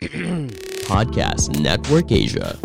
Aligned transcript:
Podcast 0.88 1.60
Network 1.60 2.08
Asia. 2.08 2.56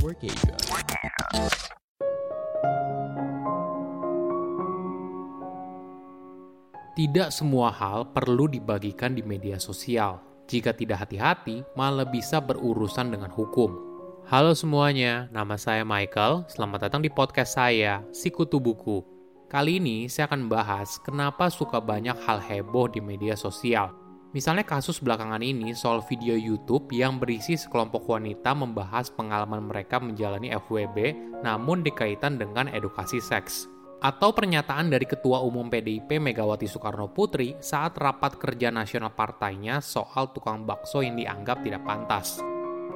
Tidak 6.95 7.29
semua 7.35 7.75
hal 7.75 8.07
perlu 8.15 8.47
dibagikan 8.47 9.11
di 9.11 9.19
media 9.19 9.59
sosial. 9.59 10.23
Jika 10.47 10.71
tidak 10.71 11.03
hati-hati, 11.03 11.67
malah 11.75 12.07
bisa 12.07 12.39
berurusan 12.39 13.11
dengan 13.11 13.27
hukum. 13.35 13.83
Halo 14.31 14.55
semuanya, 14.55 15.27
nama 15.27 15.59
saya 15.59 15.83
Michael. 15.83 16.47
Selamat 16.47 16.87
datang 16.87 17.03
di 17.03 17.11
podcast 17.11 17.59
saya, 17.59 17.99
Sikutu 18.15 18.63
Buku. 18.63 19.03
Kali 19.51 19.83
ini 19.83 20.07
saya 20.07 20.31
akan 20.31 20.47
bahas 20.47 21.03
kenapa 21.03 21.51
suka 21.51 21.83
banyak 21.83 22.15
hal 22.15 22.39
heboh 22.39 22.87
di 22.87 23.03
media 23.03 23.35
sosial. 23.35 24.04
Misalnya 24.35 24.67
kasus 24.67 24.99
belakangan 24.99 25.39
ini 25.39 25.71
soal 25.71 26.03
video 26.03 26.35
YouTube 26.35 26.91
yang 26.91 27.23
berisi 27.23 27.55
sekelompok 27.55 28.03
wanita 28.03 28.51
membahas 28.51 29.07
pengalaman 29.07 29.71
mereka 29.71 29.95
menjalani 30.03 30.51
FWB 30.51 31.15
namun 31.39 31.87
dikaitan 31.87 32.35
dengan 32.35 32.67
edukasi 32.67 33.23
seks 33.23 33.71
atau 34.03 34.35
pernyataan 34.35 34.91
dari 34.91 35.07
Ketua 35.07 35.39
Umum 35.39 35.71
PDIP 35.71 36.19
Megawati 36.19 36.67
Soekarno 36.67 37.07
Putri 37.15 37.55
saat 37.63 37.95
rapat 37.95 38.35
kerja 38.35 38.75
nasional 38.75 39.15
partainya 39.15 39.79
soal 39.79 40.35
tukang 40.35 40.67
bakso 40.67 40.99
yang 40.99 41.15
dianggap 41.15 41.63
tidak 41.63 41.87
pantas. 41.87 42.43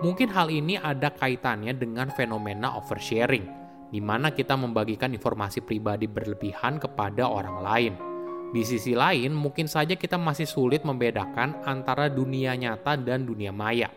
Mungkin 0.04 0.28
hal 0.36 0.52
ini 0.52 0.76
ada 0.76 1.08
kaitannya 1.08 1.72
dengan 1.72 2.12
fenomena 2.12 2.76
oversharing, 2.76 3.48
di 3.96 4.04
mana 4.04 4.36
kita 4.36 4.60
membagikan 4.60 5.16
informasi 5.16 5.64
pribadi 5.64 6.04
berlebihan 6.04 6.84
kepada 6.84 7.32
orang 7.32 7.58
lain. 7.64 8.09
Di 8.50 8.66
sisi 8.66 8.98
lain, 8.98 9.30
mungkin 9.38 9.70
saja 9.70 9.94
kita 9.94 10.18
masih 10.18 10.50
sulit 10.50 10.82
membedakan 10.82 11.62
antara 11.70 12.10
dunia 12.10 12.58
nyata 12.58 12.98
dan 12.98 13.30
dunia 13.30 13.54
maya. 13.54 13.94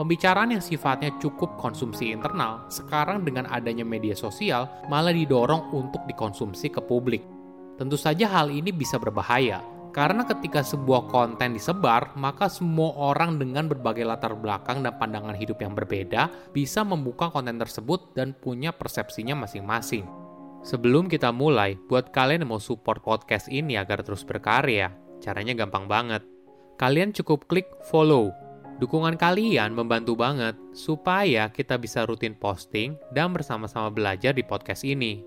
Pembicaraan 0.00 0.56
yang 0.56 0.64
sifatnya 0.64 1.12
cukup 1.20 1.60
konsumsi 1.60 2.08
internal, 2.08 2.64
sekarang 2.72 3.20
dengan 3.20 3.44
adanya 3.52 3.84
media 3.84 4.16
sosial 4.16 4.64
malah 4.88 5.12
didorong 5.12 5.68
untuk 5.76 6.00
dikonsumsi 6.08 6.72
ke 6.72 6.80
publik. 6.80 7.20
Tentu 7.76 8.00
saja 8.00 8.24
hal 8.32 8.48
ini 8.48 8.72
bisa 8.72 8.96
berbahaya, 8.96 9.60
karena 9.92 10.24
ketika 10.24 10.62
sebuah 10.62 11.10
konten 11.12 11.52
disebar, 11.52 12.16
maka 12.16 12.48
semua 12.48 12.96
orang 12.96 13.36
dengan 13.36 13.68
berbagai 13.68 14.08
latar 14.08 14.32
belakang 14.38 14.80
dan 14.80 14.96
pandangan 14.96 15.36
hidup 15.36 15.60
yang 15.60 15.76
berbeda 15.76 16.32
bisa 16.56 16.86
membuka 16.86 17.28
konten 17.28 17.60
tersebut 17.60 18.16
dan 18.16 18.32
punya 18.32 18.72
persepsinya 18.72 19.34
masing-masing. 19.44 20.19
Sebelum 20.60 21.08
kita 21.08 21.32
mulai, 21.32 21.80
buat 21.88 22.12
kalian 22.12 22.44
yang 22.44 22.52
mau 22.52 22.60
support 22.60 23.00
podcast 23.00 23.48
ini 23.48 23.80
agar 23.80 24.04
terus 24.04 24.22
berkarya, 24.22 24.92
caranya 25.24 25.56
gampang 25.56 25.88
banget. 25.88 26.20
Kalian 26.76 27.12
cukup 27.12 27.48
klik 27.48 27.68
follow 27.88 28.32
Dukungan 28.80 29.20
kalian 29.20 29.76
membantu 29.76 30.16
banget 30.16 30.56
supaya 30.72 31.52
kita 31.52 31.76
bisa 31.76 32.08
rutin 32.08 32.32
posting 32.32 32.96
dan 33.12 33.28
bersama-sama 33.28 33.92
belajar 33.92 34.32
di 34.32 34.40
podcast 34.40 34.88
ini. 34.88 35.20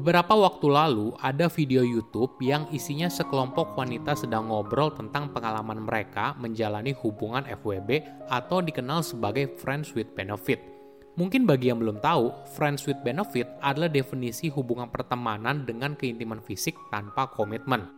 Beberapa 0.00 0.32
waktu 0.32 0.64
lalu 0.64 1.12
ada 1.20 1.44
video 1.52 1.84
YouTube 1.84 2.40
yang 2.40 2.64
isinya 2.72 3.12
sekelompok 3.12 3.76
wanita 3.76 4.16
sedang 4.16 4.48
ngobrol 4.48 4.88
tentang 4.96 5.28
pengalaman 5.28 5.84
mereka 5.84 6.32
menjalani 6.40 6.96
hubungan 7.04 7.44
FWB 7.44 8.00
atau 8.32 8.64
dikenal 8.64 9.04
sebagai 9.04 9.52
friends 9.60 9.92
with 9.92 10.08
benefit 10.16 10.80
Mungkin 11.20 11.44
bagi 11.44 11.68
yang 11.68 11.84
belum 11.84 12.00
tahu, 12.00 12.32
friends 12.56 12.88
with 12.88 12.96
benefit 13.04 13.44
adalah 13.60 13.92
definisi 13.92 14.48
hubungan 14.48 14.88
pertemanan 14.88 15.68
dengan 15.68 15.92
keintiman 15.92 16.40
fisik 16.40 16.80
tanpa 16.88 17.28
komitmen. 17.28 17.92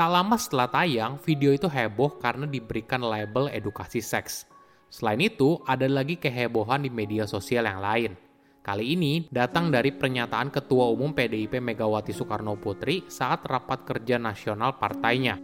Tak 0.00 0.08
lama 0.08 0.40
setelah 0.40 0.72
tayang, 0.72 1.20
video 1.20 1.52
itu 1.52 1.68
heboh 1.68 2.16
karena 2.16 2.48
diberikan 2.48 3.04
label 3.04 3.52
edukasi 3.52 4.00
seks. 4.00 4.48
Selain 4.88 5.20
itu, 5.20 5.60
ada 5.68 5.84
lagi 5.84 6.16
kehebohan 6.16 6.80
di 6.80 6.88
media 6.88 7.28
sosial 7.28 7.68
yang 7.68 7.84
lain. 7.84 8.31
Kali 8.62 8.94
ini 8.94 9.26
datang 9.26 9.74
dari 9.74 9.90
pernyataan 9.90 10.54
Ketua 10.54 10.86
Umum 10.94 11.10
PDIP 11.10 11.58
Megawati 11.58 12.14
Soekarno 12.14 12.54
Putri 12.54 13.02
saat 13.10 13.42
rapat 13.42 13.82
kerja 13.82 14.22
nasional 14.22 14.78
partainya. 14.78 15.34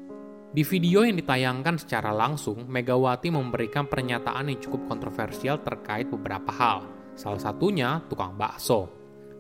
Di 0.55 0.62
video 0.62 1.03
yang 1.03 1.19
ditayangkan 1.19 1.83
secara 1.83 2.15
langsung, 2.15 2.71
Megawati 2.71 3.34
memberikan 3.34 3.91
pernyataan 3.91 4.55
yang 4.55 4.62
cukup 4.62 4.87
kontroversial 4.87 5.59
terkait 5.67 6.06
beberapa 6.06 6.55
hal. 6.55 6.87
Salah 7.19 7.43
satunya 7.43 7.99
tukang 8.06 8.39
bakso. 8.39 8.87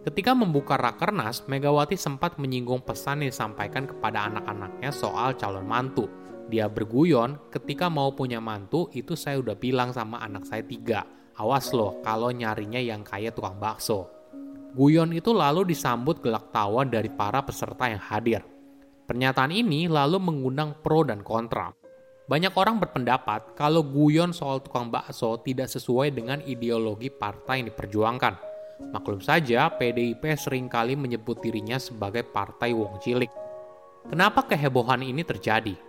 Ketika 0.02 0.34
membuka 0.34 0.74
rakernas, 0.74 1.46
Megawati 1.46 1.94
sempat 1.94 2.34
menyinggung 2.34 2.82
pesan 2.82 3.22
yang 3.22 3.30
disampaikan 3.30 3.86
kepada 3.86 4.26
anak-anaknya 4.26 4.90
soal 4.90 5.38
calon 5.38 5.70
mantu. 5.70 6.10
Dia 6.50 6.66
berguyon, 6.66 7.46
ketika 7.54 7.86
mau 7.86 8.10
punya 8.10 8.42
mantu, 8.42 8.90
itu 8.90 9.14
saya 9.14 9.38
udah 9.38 9.54
bilang 9.54 9.94
sama 9.94 10.18
anak 10.18 10.50
saya 10.50 10.66
tiga. 10.66 11.06
Awas 11.38 11.70
loh 11.70 12.02
kalau 12.02 12.34
nyarinya 12.34 12.82
yang 12.82 13.06
kayak 13.06 13.38
tukang 13.38 13.62
bakso. 13.62 14.10
Guyon 14.74 15.14
itu 15.14 15.30
lalu 15.30 15.70
disambut 15.70 16.18
gelak 16.18 16.50
tawa 16.50 16.82
dari 16.82 17.06
para 17.06 17.38
peserta 17.46 17.86
yang 17.86 18.02
hadir. 18.02 18.42
Pernyataan 19.06 19.54
ini 19.54 19.86
lalu 19.86 20.18
mengundang 20.18 20.74
pro 20.82 21.06
dan 21.06 21.22
kontra. 21.22 21.70
Banyak 22.28 22.52
orang 22.58 22.76
berpendapat 22.76 23.56
kalau 23.56 23.80
guyon 23.80 24.36
soal 24.36 24.60
tukang 24.60 24.92
bakso 24.92 25.40
tidak 25.40 25.72
sesuai 25.72 26.12
dengan 26.12 26.44
ideologi 26.44 27.08
partai 27.08 27.62
yang 27.64 27.72
diperjuangkan. 27.72 28.34
Maklum 28.92 29.24
saja, 29.24 29.72
PDIP 29.72 30.28
sering 30.36 30.68
kali 30.68 30.98
menyebut 30.98 31.40
dirinya 31.40 31.80
sebagai 31.80 32.26
partai 32.26 32.76
wong 32.76 33.00
cilik. 33.00 33.32
Kenapa 34.10 34.44
kehebohan 34.44 35.00
ini 35.06 35.24
terjadi? 35.24 35.87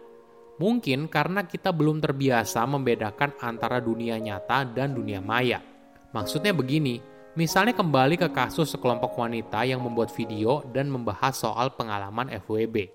Mungkin 0.59 1.07
karena 1.07 1.47
kita 1.47 1.71
belum 1.71 2.03
terbiasa 2.03 2.67
membedakan 2.67 3.39
antara 3.39 3.79
dunia 3.79 4.19
nyata 4.19 4.67
dan 4.67 4.91
dunia 4.91 5.23
maya. 5.23 5.63
Maksudnya 6.11 6.51
begini, 6.51 6.99
misalnya 7.39 7.71
kembali 7.71 8.19
ke 8.19 8.27
kasus 8.35 8.75
sekelompok 8.75 9.15
wanita 9.15 9.63
yang 9.63 9.79
membuat 9.79 10.11
video 10.11 10.67
dan 10.75 10.91
membahas 10.91 11.39
soal 11.39 11.79
pengalaman 11.79 12.27
FWB. 12.43 12.91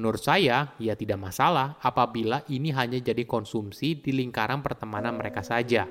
Menurut 0.00 0.24
saya, 0.24 0.74
ya 0.80 0.96
tidak 0.96 1.20
masalah 1.20 1.78
apabila 1.84 2.42
ini 2.50 2.72
hanya 2.72 2.98
jadi 2.98 3.22
konsumsi 3.28 4.00
di 4.00 4.10
lingkaran 4.10 4.64
pertemanan 4.64 5.14
mereka 5.14 5.44
saja. 5.44 5.86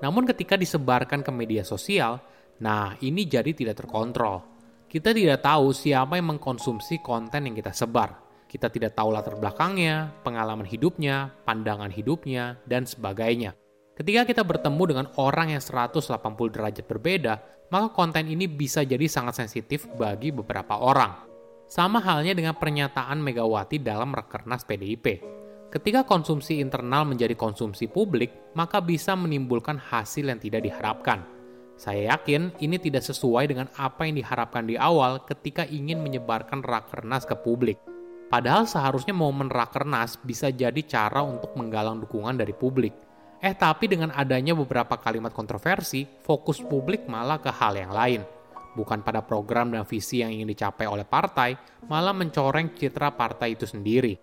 Namun 0.00 0.24
ketika 0.24 0.56
disebarkan 0.56 1.20
ke 1.20 1.30
media 1.30 1.62
sosial, 1.62 2.18
nah 2.58 2.96
ini 3.04 3.28
jadi 3.28 3.52
tidak 3.52 3.84
terkontrol. 3.84 4.42
Kita 4.88 5.12
tidak 5.12 5.44
tahu 5.44 5.70
siapa 5.76 6.16
yang 6.16 6.32
mengkonsumsi 6.32 7.04
konten 7.04 7.44
yang 7.44 7.54
kita 7.54 7.76
sebar. 7.76 8.25
Kita 8.46 8.70
tidak 8.70 8.94
tahu 8.94 9.10
latar 9.10 9.34
belakangnya, 9.34 10.14
pengalaman 10.22 10.64
hidupnya, 10.64 11.34
pandangan 11.42 11.90
hidupnya, 11.90 12.62
dan 12.64 12.86
sebagainya. 12.86 13.58
Ketika 13.98 14.22
kita 14.22 14.42
bertemu 14.46 14.82
dengan 14.86 15.06
orang 15.18 15.56
yang 15.56 15.62
180 15.62 16.14
derajat 16.54 16.84
berbeda, 16.86 17.34
maka 17.74 17.90
konten 17.90 18.30
ini 18.30 18.46
bisa 18.46 18.86
jadi 18.86 19.08
sangat 19.10 19.42
sensitif 19.42 19.90
bagi 19.98 20.30
beberapa 20.30 20.78
orang. 20.78 21.26
Sama 21.66 21.98
halnya 21.98 22.30
dengan 22.30 22.54
pernyataan 22.54 23.18
Megawati 23.18 23.82
dalam 23.82 24.14
Rekernas 24.14 24.62
PDIP. 24.62 25.34
Ketika 25.66 26.06
konsumsi 26.06 26.62
internal 26.62 27.02
menjadi 27.02 27.34
konsumsi 27.34 27.90
publik, 27.90 28.54
maka 28.54 28.78
bisa 28.78 29.18
menimbulkan 29.18 29.74
hasil 29.74 30.30
yang 30.30 30.38
tidak 30.38 30.62
diharapkan. 30.62 31.26
Saya 31.74 32.14
yakin 32.14 32.54
ini 32.62 32.78
tidak 32.78 33.02
sesuai 33.02 33.50
dengan 33.50 33.66
apa 33.74 34.06
yang 34.06 34.16
diharapkan 34.16 34.64
di 34.64 34.78
awal 34.78 35.26
ketika 35.26 35.66
ingin 35.66 36.00
menyebarkan 36.00 36.62
Rakernas 36.62 37.26
ke 37.26 37.34
publik. 37.34 37.76
Padahal 38.26 38.66
seharusnya 38.66 39.14
momen 39.14 39.46
Rakernas 39.46 40.18
bisa 40.18 40.50
jadi 40.50 40.82
cara 40.82 41.22
untuk 41.22 41.54
menggalang 41.54 42.02
dukungan 42.02 42.34
dari 42.34 42.52
publik. 42.52 42.94
Eh 43.38 43.54
tapi 43.54 43.86
dengan 43.86 44.10
adanya 44.10 44.56
beberapa 44.56 44.98
kalimat 44.98 45.30
kontroversi, 45.30 46.02
fokus 46.26 46.58
publik 46.58 47.06
malah 47.06 47.38
ke 47.38 47.52
hal 47.54 47.78
yang 47.78 47.94
lain– 47.94 48.22
bukan 48.76 49.00
pada 49.00 49.24
program 49.24 49.72
dan 49.72 49.88
visi 49.88 50.20
yang 50.20 50.28
ingin 50.28 50.52
dicapai 50.52 50.84
oleh 50.84 51.08
partai, 51.08 51.56
malah 51.88 52.12
mencoreng 52.12 52.76
citra 52.76 53.16
partai 53.16 53.56
itu 53.56 53.64
sendiri. 53.64 54.20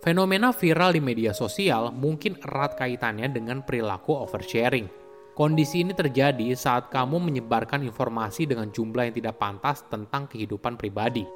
Fenomena 0.00 0.52
viral 0.52 0.92
di 0.92 1.00
media 1.00 1.32
sosial 1.32 1.88
mungkin 1.88 2.36
erat 2.36 2.76
kaitannya 2.76 3.28
dengan 3.32 3.64
perilaku 3.64 4.12
oversharing. 4.12 5.03
Kondisi 5.34 5.82
ini 5.82 5.90
terjadi 5.90 6.54
saat 6.54 6.94
kamu 6.94 7.18
menyebarkan 7.18 7.82
informasi 7.82 8.46
dengan 8.46 8.70
jumlah 8.70 9.10
yang 9.10 9.14
tidak 9.18 9.34
pantas 9.34 9.82
tentang 9.90 10.30
kehidupan 10.30 10.78
pribadi. 10.78 11.26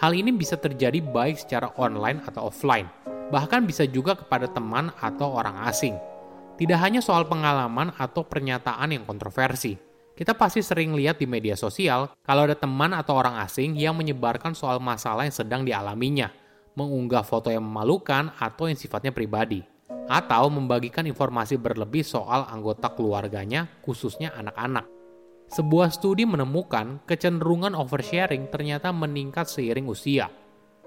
Hal 0.00 0.16
ini 0.16 0.32
bisa 0.32 0.56
terjadi 0.56 1.04
baik 1.04 1.36
secara 1.36 1.68
online 1.76 2.24
atau 2.24 2.48
offline, 2.48 2.88
bahkan 3.28 3.68
bisa 3.68 3.84
juga 3.84 4.16
kepada 4.16 4.48
teman 4.48 4.88
atau 4.96 5.36
orang 5.36 5.60
asing. 5.68 5.92
Tidak 6.56 6.80
hanya 6.80 7.04
soal 7.04 7.28
pengalaman 7.28 7.92
atau 8.00 8.24
pernyataan 8.24 8.96
yang 8.96 9.04
kontroversi. 9.04 9.76
Kita 10.16 10.32
pasti 10.32 10.64
sering 10.64 10.96
lihat 10.96 11.20
di 11.20 11.28
media 11.28 11.52
sosial 11.52 12.16
kalau 12.24 12.48
ada 12.48 12.56
teman 12.56 12.96
atau 12.96 13.12
orang 13.12 13.44
asing 13.44 13.76
yang 13.76 13.92
menyebarkan 13.92 14.56
soal 14.56 14.80
masalah 14.80 15.28
yang 15.28 15.36
sedang 15.36 15.68
dialaminya, 15.68 16.32
mengunggah 16.80 17.20
foto 17.20 17.52
yang 17.52 17.68
memalukan 17.68 18.32
atau 18.40 18.72
yang 18.72 18.78
sifatnya 18.80 19.12
pribadi. 19.12 19.73
Atau 19.88 20.52
membagikan 20.52 21.04
informasi 21.04 21.56
berlebih 21.56 22.04
soal 22.04 22.48
anggota 22.48 22.92
keluarganya, 22.92 23.68
khususnya 23.84 24.32
anak-anak. 24.36 24.88
Sebuah 25.48 25.92
studi 25.92 26.24
menemukan 26.24 27.04
kecenderungan 27.04 27.76
oversharing 27.76 28.48
ternyata 28.48 28.90
meningkat 28.90 29.46
seiring 29.46 29.86
usia. 29.86 30.32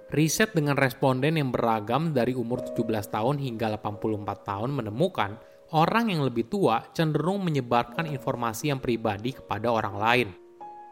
Riset 0.08 0.56
dengan 0.56 0.80
responden 0.80 1.36
yang 1.36 1.52
beragam 1.52 2.16
dari 2.16 2.32
umur 2.32 2.64
17 2.64 2.84
tahun 3.12 3.44
hingga 3.44 3.76
84 3.76 4.24
tahun 4.48 4.72
menemukan 4.72 5.36
orang 5.76 6.08
yang 6.16 6.24
lebih 6.24 6.48
tua 6.48 6.88
cenderung 6.96 7.44
menyebarkan 7.44 8.08
informasi 8.08 8.72
yang 8.72 8.80
pribadi 8.80 9.36
kepada 9.36 9.68
orang 9.68 9.96
lain. 10.00 10.30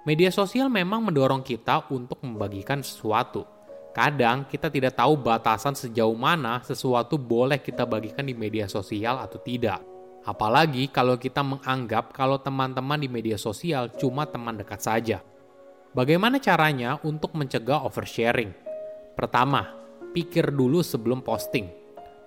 Media 0.06 0.30
sosial 0.30 0.70
memang 0.70 1.02
mendorong 1.02 1.42
kita 1.42 1.90
untuk 1.90 2.22
membagikan 2.22 2.84
sesuatu. 2.84 3.55
Kadang 3.96 4.44
kita 4.52 4.68
tidak 4.68 5.00
tahu 5.00 5.16
batasan 5.16 5.72
sejauh 5.72 6.20
mana 6.20 6.60
sesuatu 6.68 7.16
boleh 7.16 7.64
kita 7.64 7.88
bagikan 7.88 8.28
di 8.28 8.36
media 8.36 8.68
sosial 8.68 9.24
atau 9.24 9.40
tidak. 9.40 9.80
Apalagi 10.28 10.92
kalau 10.92 11.16
kita 11.16 11.40
menganggap 11.40 12.12
kalau 12.12 12.36
teman-teman 12.36 13.00
di 13.00 13.08
media 13.08 13.40
sosial 13.40 13.88
cuma 13.96 14.28
teman 14.28 14.60
dekat 14.60 14.84
saja. 14.84 15.24
Bagaimana 15.96 16.44
caranya 16.44 17.00
untuk 17.08 17.40
mencegah 17.40 17.88
oversharing? 17.88 18.52
Pertama, 19.16 19.72
pikir 20.12 20.52
dulu 20.52 20.84
sebelum 20.84 21.24
posting. 21.24 21.72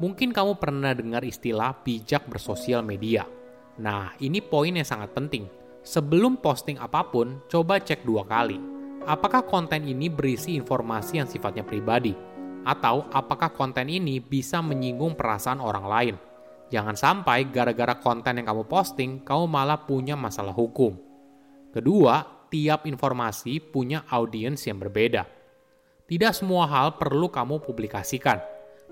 Mungkin 0.00 0.32
kamu 0.32 0.56
pernah 0.56 0.96
dengar 0.96 1.20
istilah 1.20 1.84
bijak 1.84 2.24
bersosial 2.32 2.80
media. 2.80 3.28
Nah, 3.76 4.16
ini 4.24 4.40
poin 4.40 4.72
yang 4.72 4.88
sangat 4.88 5.12
penting. 5.12 5.44
Sebelum 5.84 6.40
posting 6.40 6.80
apa 6.80 7.04
pun, 7.12 7.44
coba 7.44 7.76
cek 7.76 8.08
dua 8.08 8.24
kali 8.24 8.77
apakah 9.08 9.48
konten 9.48 9.88
ini 9.88 10.12
berisi 10.12 10.52
informasi 10.52 11.16
yang 11.16 11.24
sifatnya 11.24 11.64
pribadi, 11.64 12.12
atau 12.68 13.08
apakah 13.08 13.48
konten 13.56 13.88
ini 13.88 14.20
bisa 14.20 14.60
menyinggung 14.60 15.16
perasaan 15.16 15.64
orang 15.64 15.86
lain. 15.88 16.14
Jangan 16.68 16.92
sampai 16.92 17.48
gara-gara 17.48 17.96
konten 17.96 18.36
yang 18.36 18.44
kamu 18.52 18.68
posting, 18.68 19.24
kamu 19.24 19.48
malah 19.48 19.88
punya 19.88 20.12
masalah 20.12 20.52
hukum. 20.52 20.92
Kedua, 21.72 22.44
tiap 22.52 22.84
informasi 22.84 23.64
punya 23.64 24.04
audiens 24.12 24.60
yang 24.68 24.76
berbeda. 24.76 25.24
Tidak 26.04 26.32
semua 26.36 26.68
hal 26.68 27.00
perlu 27.00 27.32
kamu 27.32 27.64
publikasikan. 27.64 28.36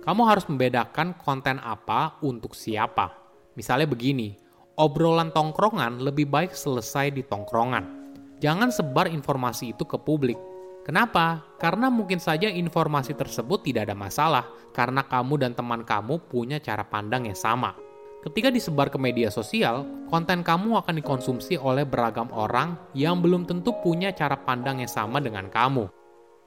Kamu 0.00 0.24
harus 0.24 0.48
membedakan 0.48 1.20
konten 1.20 1.60
apa 1.60 2.16
untuk 2.24 2.56
siapa. 2.56 3.12
Misalnya 3.56 3.88
begini, 3.88 4.36
obrolan 4.80 5.32
tongkrongan 5.32 6.00
lebih 6.00 6.28
baik 6.28 6.56
selesai 6.56 7.12
di 7.12 7.24
tongkrongan 7.24 8.05
jangan 8.46 8.70
sebar 8.70 9.10
informasi 9.10 9.74
itu 9.74 9.82
ke 9.82 9.98
publik. 9.98 10.38
Kenapa? 10.86 11.42
Karena 11.58 11.90
mungkin 11.90 12.22
saja 12.22 12.46
informasi 12.46 13.18
tersebut 13.18 13.66
tidak 13.66 13.90
ada 13.90 13.98
masalah, 13.98 14.46
karena 14.70 15.02
kamu 15.02 15.42
dan 15.42 15.52
teman 15.58 15.82
kamu 15.82 16.30
punya 16.30 16.62
cara 16.62 16.86
pandang 16.86 17.26
yang 17.26 17.34
sama. 17.34 17.74
Ketika 18.22 18.54
disebar 18.54 18.86
ke 18.86 18.94
media 18.94 19.34
sosial, 19.34 19.82
konten 20.06 20.46
kamu 20.46 20.78
akan 20.78 20.94
dikonsumsi 21.02 21.58
oleh 21.58 21.82
beragam 21.82 22.30
orang 22.30 22.78
yang 22.94 23.18
belum 23.18 23.50
tentu 23.50 23.74
punya 23.82 24.14
cara 24.14 24.38
pandang 24.38 24.78
yang 24.78 24.90
sama 24.90 25.18
dengan 25.18 25.50
kamu. 25.50 25.90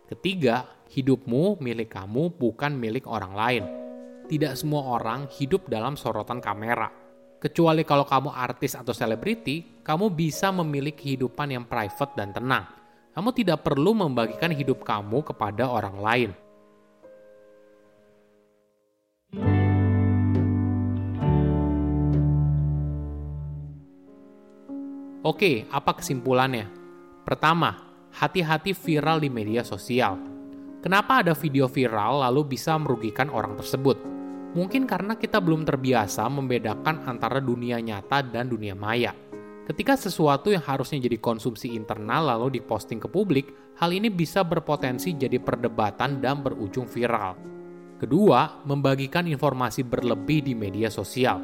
Ketiga, 0.07 0.71
hidupmu 0.87 1.59
milik 1.59 1.91
kamu 1.91 2.31
bukan 2.39 2.79
milik 2.79 3.11
orang 3.11 3.35
lain. 3.35 3.63
Tidak 4.31 4.55
semua 4.55 4.87
orang 4.95 5.27
hidup 5.35 5.67
dalam 5.67 5.99
sorotan 5.99 6.39
kamera 6.39 6.98
Kecuali 7.39 7.88
kalau 7.88 8.03
kamu 8.03 8.36
artis 8.36 8.75
atau 8.75 8.91
selebriti, 8.91 9.80
kamu 9.80 10.12
bisa 10.12 10.51
memiliki 10.51 11.15
kehidupan 11.15 11.56
yang 11.56 11.63
private 11.63 12.12
dan 12.19 12.36
tenang. 12.36 12.68
Kamu 13.15 13.31
tidak 13.31 13.63
perlu 13.63 13.95
membagikan 13.95 14.51
hidup 14.51 14.83
kamu 14.83 15.24
kepada 15.24 15.71
orang 15.71 15.97
lain. 16.03 16.31
Oke, 25.24 25.63
apa 25.71 25.95
kesimpulannya? 25.95 26.68
Pertama, 27.24 27.80
hati-hati 28.19 28.75
viral 28.75 29.24
di 29.24 29.31
media 29.31 29.63
sosial. 29.63 30.19
Kenapa 30.83 31.24
ada 31.24 31.31
video 31.31 31.71
viral 31.71 32.19
lalu 32.19 32.59
bisa 32.59 32.75
merugikan 32.75 33.31
orang 33.31 33.56
tersebut? 33.56 34.19
Mungkin 34.49 34.89
karena 34.89 35.13
kita 35.13 35.37
belum 35.37 35.61
terbiasa 35.61 36.25
membedakan 36.25 37.05
antara 37.05 37.37
dunia 37.37 37.77
nyata 37.77 38.25
dan 38.25 38.49
dunia 38.49 38.73
maya. 38.73 39.13
Ketika 39.69 39.93
sesuatu 39.93 40.49
yang 40.49 40.65
harusnya 40.65 41.05
jadi 41.05 41.21
konsumsi 41.21 41.77
internal 41.77 42.33
lalu 42.33 42.57
diposting 42.57 42.97
ke 42.97 43.05
publik, 43.05 43.53
hal 43.77 43.93
ini 43.93 44.09
bisa 44.09 44.41
berpotensi 44.41 45.13
jadi 45.13 45.37
perdebatan 45.37 46.17
dan 46.17 46.41
berujung 46.41 46.89
viral. 46.89 47.37
Kedua, 48.01 48.65
membagikan 48.65 49.29
informasi 49.29 49.85
berlebih 49.85 50.41
di 50.41 50.57
media 50.57 50.89
sosial. 50.89 51.37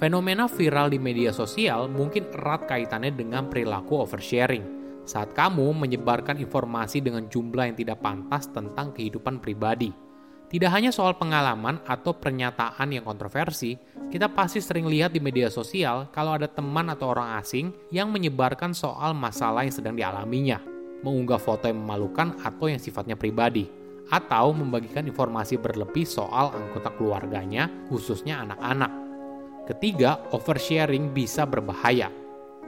Fenomena 0.00 0.48
viral 0.48 0.88
di 0.88 0.96
media 0.96 1.36
sosial 1.36 1.92
mungkin 1.92 2.32
erat 2.32 2.64
kaitannya 2.64 3.12
dengan 3.12 3.52
perilaku 3.52 4.08
oversharing. 4.08 4.80
Saat 5.04 5.36
kamu 5.36 5.76
menyebarkan 5.76 6.40
informasi 6.40 7.04
dengan 7.04 7.28
jumlah 7.28 7.68
yang 7.68 7.76
tidak 7.76 8.00
pantas 8.00 8.48
tentang 8.48 8.96
kehidupan 8.96 9.44
pribadi, 9.44 9.92
tidak 10.50 10.74
hanya 10.74 10.90
soal 10.90 11.14
pengalaman 11.14 11.78
atau 11.86 12.10
pernyataan 12.10 12.90
yang 12.90 13.06
kontroversi, 13.06 13.78
kita 14.10 14.26
pasti 14.34 14.58
sering 14.58 14.90
lihat 14.90 15.14
di 15.14 15.22
media 15.22 15.46
sosial 15.46 16.10
kalau 16.10 16.34
ada 16.34 16.50
teman 16.50 16.90
atau 16.90 17.14
orang 17.14 17.38
asing 17.38 17.70
yang 17.94 18.10
menyebarkan 18.10 18.74
soal 18.74 19.14
masalah 19.14 19.62
yang 19.62 19.70
sedang 19.70 19.94
dialaminya, 19.94 20.58
mengunggah 21.06 21.38
foto 21.38 21.70
yang 21.70 21.78
memalukan 21.78 22.34
atau 22.42 22.66
yang 22.66 22.82
sifatnya 22.82 23.14
pribadi, 23.14 23.70
atau 24.10 24.50
membagikan 24.50 25.06
informasi 25.06 25.54
berlebih 25.54 26.02
soal 26.02 26.50
anggota 26.50 26.90
keluarganya, 26.98 27.70
khususnya 27.86 28.42
anak-anak. 28.42 28.90
Ketiga, 29.70 30.18
oversharing 30.34 31.14
bisa 31.14 31.46
berbahaya. 31.46 32.10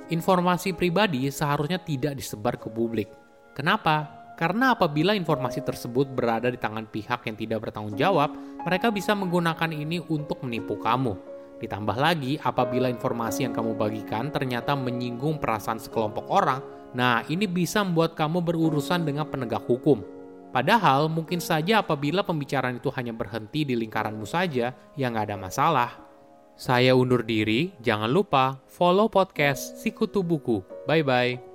Informasi 0.07 0.71
pribadi 0.71 1.27
seharusnya 1.35 1.83
tidak 1.83 2.15
disebar 2.15 2.55
ke 2.63 2.71
publik. 2.71 3.11
Kenapa? 3.59 4.22
Karena 4.43 4.75
apabila 4.75 5.15
informasi 5.15 5.63
tersebut 5.63 6.11
berada 6.11 6.51
di 6.51 6.59
tangan 6.59 6.91
pihak 6.91 7.31
yang 7.31 7.39
tidak 7.39 7.63
bertanggung 7.63 7.95
jawab, 7.95 8.35
mereka 8.67 8.91
bisa 8.91 9.15
menggunakan 9.15 9.71
ini 9.71 10.03
untuk 10.11 10.43
menipu 10.43 10.83
kamu. 10.83 11.15
Ditambah 11.63 11.95
lagi, 11.95 12.43
apabila 12.43 12.91
informasi 12.91 13.47
yang 13.47 13.55
kamu 13.55 13.79
bagikan 13.79 14.35
ternyata 14.35 14.75
menyinggung 14.75 15.39
perasaan 15.39 15.79
sekelompok 15.79 16.27
orang, 16.27 16.59
nah 16.91 17.23
ini 17.31 17.47
bisa 17.47 17.87
membuat 17.87 18.19
kamu 18.19 18.43
berurusan 18.43 19.07
dengan 19.07 19.31
penegak 19.31 19.63
hukum. 19.63 20.03
Padahal 20.51 21.07
mungkin 21.07 21.39
saja 21.39 21.79
apabila 21.79 22.27
pembicaraan 22.27 22.83
itu 22.83 22.91
hanya 22.99 23.15
berhenti 23.15 23.63
di 23.63 23.79
lingkaranmu 23.79 24.27
saja, 24.27 24.75
ya 24.99 25.07
nggak 25.07 25.31
ada 25.31 25.39
masalah. 25.39 25.91
Saya 26.59 26.99
undur 26.99 27.23
diri, 27.23 27.79
jangan 27.79 28.11
lupa 28.11 28.59
follow 28.67 29.07
podcast 29.07 29.79
Sikutu 29.79 30.27
Buku. 30.27 30.67
Bye-bye. 30.91 31.52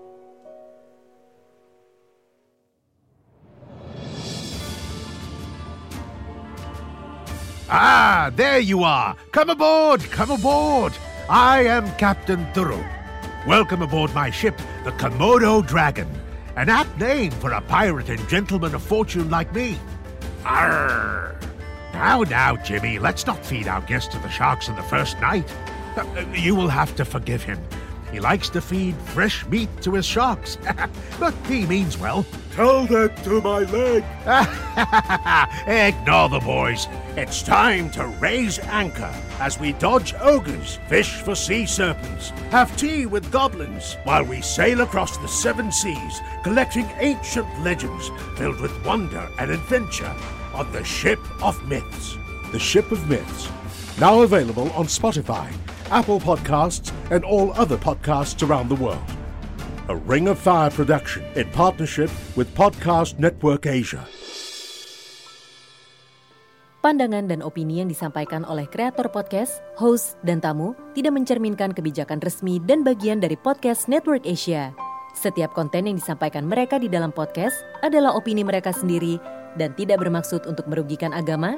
Ah, 7.69 8.31
there 8.33 8.59
you 8.59 8.83
are. 8.83 9.17
Come 9.33 9.49
aboard, 9.49 10.01
come 10.09 10.31
aboard. 10.31 10.93
I 11.29 11.65
am 11.65 11.91
Captain 11.97 12.45
Thuru. 12.53 12.81
Welcome 13.45 13.81
aboard 13.81 14.13
my 14.13 14.29
ship, 14.29 14.57
the 14.85 14.91
Komodo 14.91 15.65
Dragon. 15.67 16.07
An 16.55 16.69
apt 16.69 16.97
name 16.97 17.31
for 17.31 17.51
a 17.51 17.59
pirate 17.59 18.09
and 18.09 18.25
gentleman 18.29 18.73
of 18.73 18.81
fortune 18.81 19.29
like 19.29 19.53
me. 19.53 19.77
Arr! 20.45 21.37
Now, 21.91 22.21
now, 22.21 22.55
Jimmy, 22.55 22.99
let's 22.99 23.25
not 23.25 23.45
feed 23.45 23.67
our 23.67 23.81
guest 23.81 24.13
to 24.13 24.19
the 24.19 24.29
sharks 24.29 24.69
on 24.69 24.77
the 24.77 24.83
first 24.83 25.19
night. 25.19 25.53
Uh, 25.97 26.05
you 26.33 26.55
will 26.55 26.69
have 26.69 26.95
to 26.95 27.03
forgive 27.03 27.43
him. 27.43 27.59
He 28.11 28.19
likes 28.19 28.49
to 28.49 28.61
feed 28.61 28.95
fresh 28.97 29.45
meat 29.47 29.69
to 29.81 29.93
his 29.93 30.05
sharks. 30.05 30.57
but 31.19 31.33
he 31.47 31.65
means 31.65 31.97
well. 31.97 32.25
Tell 32.51 32.85
that 32.87 33.23
to 33.23 33.41
my 33.41 33.59
leg. 33.59 34.03
Ignore 35.67 36.29
the 36.29 36.39
boys. 36.39 36.87
It's 37.15 37.43
time 37.43 37.91
to 37.91 38.07
raise 38.07 38.59
anchor 38.59 39.13
as 39.39 39.59
we 39.59 39.73
dodge 39.73 40.13
ogres, 40.19 40.79
fish 40.87 41.21
for 41.21 41.35
sea 41.35 41.65
serpents, 41.65 42.29
have 42.49 42.75
tea 42.77 43.05
with 43.05 43.31
goblins, 43.31 43.97
while 44.05 44.23
we 44.23 44.41
sail 44.41 44.81
across 44.81 45.17
the 45.17 45.27
seven 45.27 45.71
seas, 45.71 46.21
collecting 46.43 46.89
ancient 46.99 47.47
legends 47.63 48.09
filled 48.37 48.59
with 48.59 48.85
wonder 48.85 49.29
and 49.37 49.51
adventure 49.51 50.15
on 50.53 50.71
the 50.71 50.83
Ship 50.83 51.19
of 51.43 51.63
Myths. 51.67 52.17
The 52.51 52.59
Ship 52.59 52.91
of 52.91 53.07
Myths. 53.09 53.49
Now 53.99 54.21
available 54.21 54.71
on 54.71 54.85
Spotify 54.85 55.53
Apple 55.87 56.19
Podcasts, 56.19 56.91
and 57.11 57.23
all 57.23 57.55
other 57.55 57.79
podcasts 57.79 58.43
around 58.43 58.67
the 58.67 58.75
world. 58.75 59.03
A 59.87 59.95
Ring 59.95 60.27
of 60.27 60.35
Fire 60.35 60.67
production 60.67 61.23
in 61.39 61.47
partnership 61.55 62.11
with 62.35 62.51
Podcast 62.51 63.15
Network 63.23 63.63
Asia. 63.63 64.03
Pandangan 66.83 67.31
dan 67.31 67.39
opini 67.39 67.79
yang 67.79 67.87
disampaikan 67.87 68.43
oleh 68.43 68.67
kreator 68.67 69.07
podcast, 69.07 69.63
host, 69.79 70.19
dan 70.27 70.43
tamu 70.43 70.75
tidak 70.91 71.15
mencerminkan 71.15 71.71
kebijakan 71.71 72.19
resmi 72.19 72.59
dan 72.63 72.83
bagian 72.83 73.23
dari 73.23 73.39
Podcast 73.39 73.87
Network 73.87 74.27
Asia. 74.27 74.75
Setiap 75.15 75.55
konten 75.55 75.87
yang 75.87 75.97
disampaikan 75.97 76.45
mereka 76.45 76.77
di 76.77 76.91
dalam 76.91 77.15
podcast 77.15 77.55
adalah 77.81 78.13
opini 78.13 78.43
mereka 78.43 78.69
sendiri 78.75 79.17
dan 79.57 79.73
tidak 79.73 80.03
bermaksud 80.03 80.45
untuk 80.45 80.67
merugikan 80.69 81.15
agama, 81.15 81.57